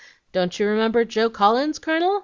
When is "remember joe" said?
0.65-1.29